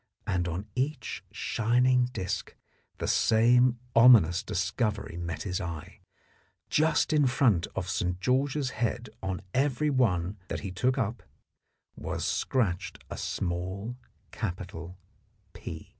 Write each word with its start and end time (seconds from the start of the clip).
And 0.25 0.47
on 0.47 0.65
each 0.73 1.23
shining 1.31 2.05
disc 2.05 2.55
the 2.97 3.07
same 3.07 3.77
ominous 3.95 4.41
discovery 4.41 5.15
met 5.15 5.43
his 5.43 5.61
eye: 5.61 5.99
just 6.71 7.13
in 7.13 7.27
front 7.27 7.67
of 7.75 7.87
St. 7.87 8.19
George's 8.19 8.71
head 8.71 9.11
on 9.21 9.43
every 9.53 9.91
one 9.91 10.37
that 10.47 10.61
he 10.61 10.71
took 10.71 10.97
up 10.97 11.21
was 11.95 12.25
scratched 12.25 12.97
a 13.11 13.15
small 13.17 13.95
capital" 14.31 14.97
P." 15.53 15.89